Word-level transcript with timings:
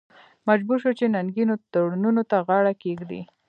مجبور 0.47 0.77
شو 0.83 0.91
چې 0.99 1.05
ننګینو 1.15 1.55
تړونونو 1.71 2.21
ته 2.29 2.37
غاړه 2.47 2.73
کېږدي. 2.83 3.21